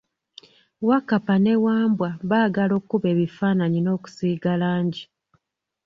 [0.87, 5.03] Wakappa ne Wambwa baagala okuba ebifananyi n'okusiiga langi.